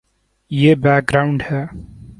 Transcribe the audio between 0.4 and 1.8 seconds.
یہ background ہے۔